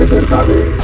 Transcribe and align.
Pedernales. 0.00 0.82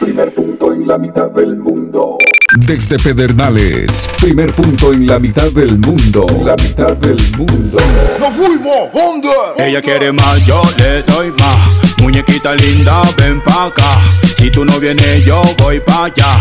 Primer 0.00 0.34
punto 0.34 0.72
en 0.72 0.88
la 0.88 0.98
mitad 0.98 1.30
del 1.30 1.56
mundo. 1.56 2.18
Desde 2.66 2.98
Pedernales, 2.98 4.08
primer 4.20 4.52
punto 4.52 4.92
en 4.92 5.06
la 5.06 5.20
mitad 5.20 5.52
del 5.52 5.78
mundo. 5.78 6.26
La 6.44 6.56
mitad 6.56 6.96
del 6.96 7.16
mundo. 7.38 7.78
¡Nos 8.18 8.34
fuimos! 8.34 8.88
¡Onda! 8.92 9.64
Ella 9.64 9.80
quiere 9.80 10.10
más, 10.10 10.44
yo 10.44 10.62
le 10.78 11.04
doy 11.04 11.30
más. 11.38 11.96
Muñequita 12.02 12.56
linda, 12.56 13.02
ven 13.18 13.40
pa' 13.40 13.66
acá. 13.66 14.00
Si 14.36 14.50
tú 14.50 14.64
no 14.64 14.80
vienes, 14.80 15.24
yo 15.24 15.40
voy 15.58 15.78
pa' 15.78 16.06
allá. 16.06 16.32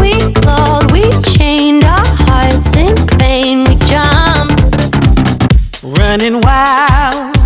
We 0.00 0.12
thought 0.42 0.90
we 0.92 1.10
chained 1.36 1.84
our 1.84 2.04
hearts 2.26 2.74
in 2.76 2.94
vain. 3.18 3.64
We. 3.86 4.48
Running 5.82 6.40
wild 6.40 7.36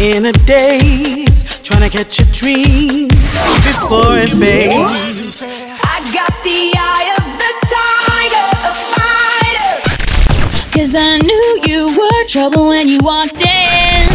in 0.00 0.26
a 0.26 0.32
daze, 0.32 1.60
trying 1.62 1.88
to 1.88 1.96
catch 1.96 2.18
a 2.18 2.24
dream 2.32 3.08
before 3.08 4.18
it 4.18 4.30
fades. 4.30 5.19
Trouble 12.50 12.68
when 12.68 12.88
you 12.88 12.98
walked 13.02 13.40
in. 13.40 14.08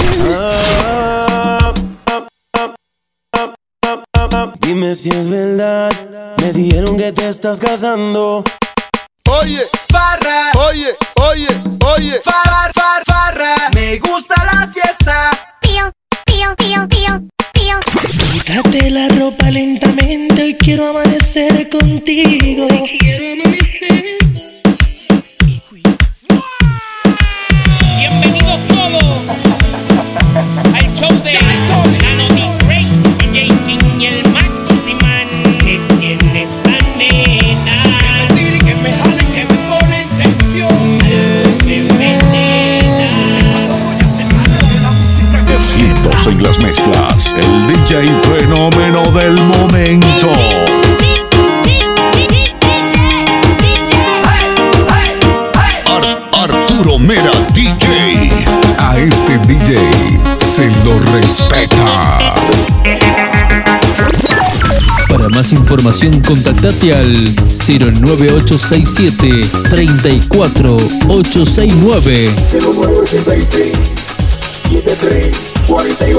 Dime 4.59 4.95
si 4.95 5.09
es 5.09 5.27
verdad, 5.27 5.91
me 6.41 6.51
dijeron 6.53 6.97
que 6.97 7.11
te 7.11 7.27
estás 7.27 7.59
casando. 7.59 8.43
Oye, 9.41 9.61
farra. 9.89 10.51
Oye, 10.69 10.87
oye, 11.29 11.47
oye. 11.95 12.21
Farra, 12.23 12.71
farra, 12.73 13.03
farra. 13.05 13.55
Me 13.73 13.97
gusta 13.99 14.35
la 14.51 14.67
fiesta. 14.67 15.29
Pío, 15.61 15.91
pío, 16.25 16.55
pío, 16.57 16.87
pío, 16.87 17.21
pío. 17.53 17.79
Quítate 18.31 18.89
la 18.89 19.07
ropa 19.09 19.51
lentamente, 19.51 20.41
hoy 20.43 20.55
quiero 20.55 20.87
amanecer 20.89 21.69
contigo. 21.69 22.44
El 47.97 48.07
DJ 48.07 48.21
fenómeno 48.21 49.01
del 49.11 49.33
momento. 49.45 50.31
Ar- 55.87 56.19
Arturo 56.33 56.99
Mera 56.99 57.31
DJ. 57.53 58.45
A 58.77 58.97
este 58.99 59.37
DJ 59.39 59.77
se 60.37 60.69
lo 60.83 60.99
respeta. 61.13 62.35
Para 65.09 65.29
más 65.29 65.51
información 65.53 66.19
contactate 66.21 66.93
al 66.93 67.13
09867 67.47 69.49
34869 69.69 72.31
0986 72.59 73.71
73 74.49 75.53
48 75.67 76.14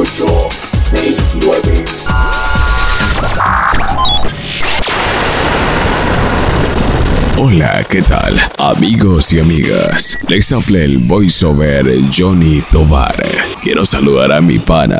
Hola, 7.49 7.87
¿qué 7.89 8.03
tal? 8.03 8.37
Amigos 8.59 9.33
y 9.33 9.39
amigas, 9.39 10.19
les 10.27 10.53
habla 10.53 10.79
el 10.79 10.99
voiceover 10.99 11.87
Johnny 12.12 12.61
Tovar. 12.73 13.15
Quiero 13.62 13.84
saludar 13.84 14.33
a 14.33 14.41
mi 14.41 14.59
pana 14.59 14.99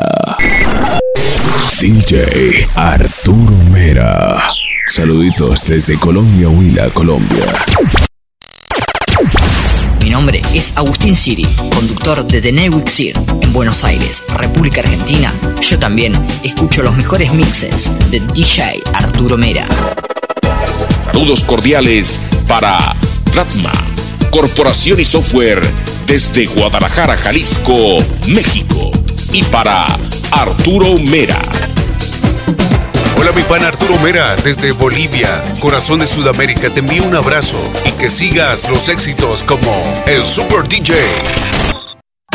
DJ 1.81 2.69
Arturo 2.73 3.51
Mera. 3.69 4.41
Saluditos 4.87 5.65
desde 5.65 5.99
Colombia, 5.99 6.47
Huila, 6.47 6.89
Colombia. 6.91 7.37
Mi 10.01 10.09
nombre 10.09 10.41
es 10.53 10.71
Agustín 10.77 11.17
Siri, 11.17 11.45
conductor 11.75 12.25
de 12.25 12.39
The 12.39 12.53
Newixir 12.53 13.19
en 13.41 13.51
Buenos 13.51 13.83
Aires, 13.83 14.23
República 14.37 14.79
Argentina. 14.79 15.33
Yo 15.59 15.77
también 15.77 16.13
escucho 16.45 16.81
los 16.81 16.95
mejores 16.95 17.33
mixes 17.33 17.91
de 18.09 18.21
DJ 18.21 18.81
Arturo 18.93 19.37
Mera. 19.37 19.67
Saludos 21.01 21.43
cordiales 21.43 22.21
para 22.47 22.95
Flatma, 23.31 23.71
Corporación 24.31 24.99
y 24.99 25.05
Software 25.05 25.61
desde 26.05 26.45
Guadalajara, 26.45 27.17
Jalisco, 27.17 27.97
México. 28.27 28.91
Y 29.33 29.43
para 29.43 29.85
Arturo 30.31 30.95
Mera. 30.97 31.41
Hola 33.17 33.31
mi 33.33 33.41
pan 33.43 33.63
Arturo 33.63 33.97
Mera 33.99 34.35
desde 34.37 34.71
Bolivia, 34.71 35.43
corazón 35.59 35.99
de 35.99 36.07
Sudamérica, 36.07 36.73
te 36.73 36.79
envío 36.79 37.03
un 37.03 37.15
abrazo 37.15 37.59
y 37.85 37.91
que 37.91 38.09
sigas 38.09 38.69
los 38.69 38.87
éxitos 38.89 39.43
como 39.43 40.03
el 40.05 40.25
Super 40.25 40.67
DJ. 40.67 40.93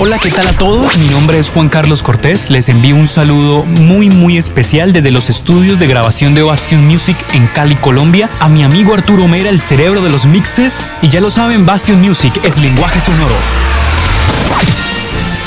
Hola, 0.04 0.18
¿qué 0.18 0.30
tal 0.30 0.48
a 0.48 0.52
todos? 0.58 0.98
Mi 0.98 1.06
nombre 1.10 1.38
es 1.38 1.50
Juan 1.50 1.68
Carlos 1.68 2.02
Cortés. 2.02 2.50
Les 2.50 2.68
envío 2.68 2.96
un 2.96 3.06
saludo 3.06 3.62
muy 3.64 4.10
muy 4.10 4.36
especial 4.36 4.92
desde 4.92 5.12
los 5.12 5.30
estudios 5.30 5.78
de 5.78 5.86
grabación 5.86 6.34
de 6.34 6.42
Bastion 6.42 6.84
Music 6.84 7.16
en 7.34 7.46
Cali, 7.46 7.76
Colombia, 7.76 8.28
a 8.40 8.48
mi 8.48 8.64
amigo 8.64 8.94
Arturo 8.94 9.28
Mera, 9.28 9.48
el 9.48 9.60
cerebro 9.60 10.02
de 10.02 10.10
los 10.10 10.26
mixes. 10.26 10.84
Y 11.02 11.08
ya 11.08 11.20
lo 11.20 11.30
saben, 11.30 11.66
Bastion 11.66 12.00
Music 12.00 12.32
es 12.42 12.58
lenguaje 12.58 13.00
sonoro. 13.00 13.32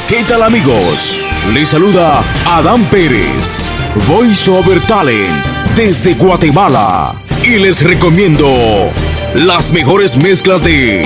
¿Qué 0.08 0.24
tal 0.24 0.42
amigos? 0.42 1.20
Les 1.54 1.68
saluda 1.68 2.24
Adán 2.46 2.82
Pérez, 2.86 3.70
Voice 4.08 4.50
Over 4.50 4.80
Talent 4.84 5.46
desde 5.76 6.14
Guatemala. 6.14 7.14
Y 7.44 7.58
les 7.58 7.82
recomiendo 7.82 8.54
las 9.34 9.74
mejores 9.74 10.16
mezclas 10.16 10.64
de 10.64 11.06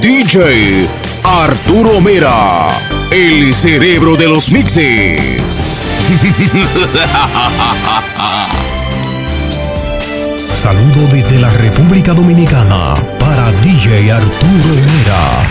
DJ 0.00 0.88
Arturo 1.22 2.00
Mera, 2.00 2.68
el 3.10 3.54
cerebro 3.54 4.16
de 4.16 4.28
los 4.28 4.50
mixes. 4.50 5.82
Saludo 10.54 11.06
desde 11.10 11.38
la 11.40 11.50
República 11.50 12.14
Dominicana 12.14 12.94
para 13.18 13.52
DJ 13.62 14.12
Arturo 14.12 14.74
Mera. 14.74 15.46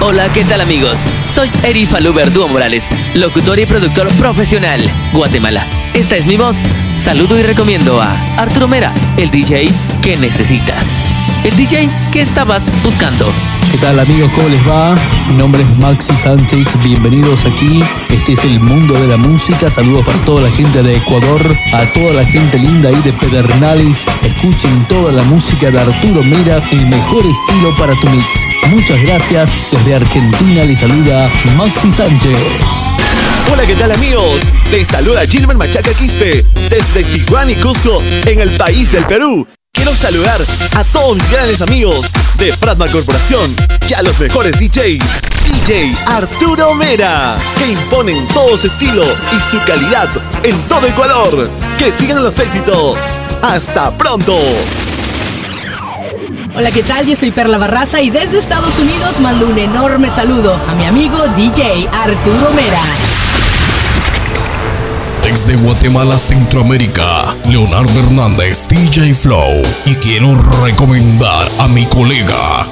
Hola, 0.00 0.28
¿qué 0.34 0.44
tal 0.44 0.60
amigos? 0.60 1.00
Soy 1.28 1.50
Eri 1.64 1.86
Falú 1.86 2.12
Verdúo 2.12 2.48
Morales, 2.48 2.88
locutor 3.14 3.58
y 3.58 3.64
productor 3.66 4.08
profesional, 4.14 4.82
Guatemala. 5.12 5.66
Esta 5.94 6.16
es 6.16 6.26
mi 6.26 6.36
voz. 6.36 6.56
Saludo 6.94 7.38
y 7.38 7.42
recomiendo 7.42 8.00
a 8.00 8.12
Arturo 8.36 8.68
Mera, 8.68 8.92
el 9.16 9.30
DJ 9.30 9.68
que 10.02 10.16
necesitas. 10.16 11.02
El 11.46 11.56
DJ 11.56 11.88
que 12.10 12.20
estabas 12.22 12.64
buscando. 12.82 13.32
¿Qué 13.70 13.78
tal 13.78 14.00
amigos? 14.00 14.30
¿Cómo 14.34 14.48
les 14.48 14.66
va? 14.66 14.96
Mi 15.28 15.36
nombre 15.36 15.62
es 15.62 15.78
Maxi 15.78 16.16
Sánchez, 16.16 16.68
bienvenidos 16.82 17.44
aquí. 17.44 17.80
Este 18.08 18.32
es 18.32 18.42
el 18.42 18.58
mundo 18.58 18.94
de 18.94 19.06
la 19.06 19.16
música. 19.16 19.70
Saludos 19.70 20.04
para 20.04 20.18
toda 20.24 20.42
la 20.42 20.50
gente 20.50 20.82
de 20.82 20.96
Ecuador, 20.96 21.56
a 21.72 21.92
toda 21.92 22.14
la 22.14 22.24
gente 22.24 22.58
linda 22.58 22.88
ahí 22.88 23.00
de 23.02 23.12
Pedernales. 23.12 24.04
Escuchen 24.22 24.86
toda 24.88 25.12
la 25.12 25.22
música 25.22 25.70
de 25.70 25.78
Arturo 25.78 26.24
Mera, 26.24 26.60
el 26.72 26.86
mejor 26.86 27.24
estilo 27.24 27.76
para 27.76 27.94
tu 28.00 28.08
mix. 28.08 28.44
Muchas 28.70 29.00
gracias. 29.02 29.50
Desde 29.70 29.94
Argentina 29.94 30.64
les 30.64 30.80
saluda 30.80 31.30
Maxi 31.56 31.92
Sánchez. 31.92 32.36
Hola, 33.52 33.64
¿qué 33.64 33.76
tal 33.76 33.92
amigos? 33.92 34.52
Les 34.72 34.88
saluda 34.88 35.24
Gilbert 35.26 35.58
Machaca 35.58 35.92
Quispe 35.94 36.44
desde 36.68 37.04
Sihuán 37.04 37.50
y 37.50 37.54
Cusco, 37.54 38.02
en 38.24 38.40
el 38.40 38.50
país 38.56 38.90
del 38.90 39.06
Perú. 39.06 39.46
Quiero 39.86 40.00
saludar 40.00 40.40
a 40.74 40.82
todos 40.82 41.14
mis 41.14 41.30
grandes 41.30 41.62
amigos 41.62 42.10
de 42.38 42.52
Fratma 42.52 42.88
Corporación 42.88 43.54
y 43.88 43.92
a 43.94 44.02
los 44.02 44.18
mejores 44.18 44.58
DJs. 44.58 45.22
DJ 45.44 45.96
Arturo 46.06 46.74
Mera, 46.74 47.38
que 47.56 47.68
imponen 47.68 48.26
todo 48.26 48.58
su 48.58 48.66
estilo 48.66 49.04
y 49.04 49.40
su 49.40 49.62
calidad 49.64 50.08
en 50.42 50.60
todo 50.62 50.88
Ecuador. 50.88 51.48
Que 51.78 51.92
sigan 51.92 52.20
los 52.20 52.36
éxitos. 52.40 53.16
¡Hasta 53.42 53.96
pronto! 53.96 54.36
Hola, 56.56 56.72
¿qué 56.72 56.82
tal? 56.82 57.06
Yo 57.06 57.14
soy 57.14 57.30
Perla 57.30 57.56
Barraza 57.56 58.00
y 58.00 58.10
desde 58.10 58.40
Estados 58.40 58.76
Unidos 58.80 59.20
mando 59.20 59.46
un 59.46 59.56
enorme 59.56 60.10
saludo 60.10 60.54
a 60.68 60.74
mi 60.74 60.84
amigo 60.84 61.16
DJ 61.36 61.88
Arturo 61.92 62.50
Mera. 62.56 62.82
Desde 65.28 65.56
Guatemala, 65.56 66.20
Centroamérica, 66.20 67.34
Leonardo 67.48 67.98
Hernández, 67.98 68.68
DJ 68.68 69.12
Flow. 69.12 69.60
Y 69.84 69.96
quiero 69.96 70.36
recomendar 70.64 71.50
a 71.58 71.66
mi 71.66 71.84
colega, 71.86 72.64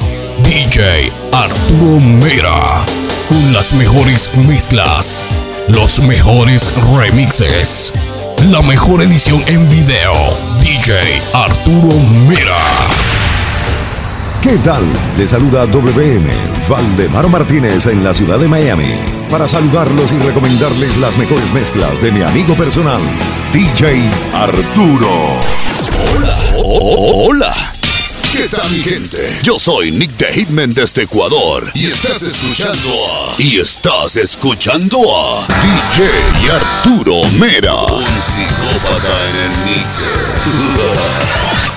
DJ 0.44 1.12
Arturo 1.32 1.98
Mera. 1.98 2.86
Con 3.28 3.52
las 3.52 3.74
mejores 3.74 4.30
mezclas, 4.46 5.20
los 5.66 5.98
mejores 5.98 6.72
remixes, 6.96 7.92
la 8.52 8.62
mejor 8.62 9.02
edición 9.02 9.42
en 9.48 9.68
video. 9.68 10.14
DJ 10.60 10.94
Arturo 11.34 11.98
Mera. 12.28 13.03
¿Qué 14.44 14.58
tal? 14.58 14.85
Le 15.17 15.26
saluda 15.26 15.64
WM, 15.64 16.31
Valdemar 16.69 17.26
Martínez 17.29 17.87
en 17.87 18.05
la 18.05 18.12
ciudad 18.12 18.38
de 18.38 18.46
Miami, 18.46 18.94
para 19.31 19.49
saludarlos 19.49 20.12
y 20.12 20.19
recomendarles 20.19 20.99
las 20.99 21.17
mejores 21.17 21.50
mezclas 21.55 21.99
de 22.02 22.12
mi 22.12 22.20
amigo 22.20 22.55
personal, 22.55 23.00
DJ 23.55 24.06
Arturo. 24.35 25.41
Hola, 26.12 26.38
hola. 26.62 27.73
¿Qué 28.32 28.46
tal 28.50 28.69
gente? 28.69 29.41
Yo 29.43 29.58
soy 29.58 29.93
Nick 29.93 30.14
the 30.19 30.26
Hitman 30.26 30.75
desde 30.75 31.05
Ecuador 31.05 31.70
y 31.73 31.87
estás 31.87 32.20
escuchando 32.20 32.90
a... 33.14 33.40
Y 33.40 33.61
estás 33.61 34.19
escuchando 34.19 34.99
a 35.17 35.47
DJ 35.97 36.50
Arturo 36.50 37.23
Mera. 37.38 37.85
Un 37.85 38.05
psicópata 38.20 39.14
en 39.31 39.37
el 39.40 39.75
mixer. 39.75 41.64